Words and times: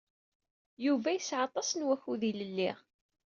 Yuba 0.85 1.09
yesɛa 1.13 1.41
aṭas 1.47 1.69
n 1.75 1.87
wakud 1.87 2.21
ilelli. 2.29 2.71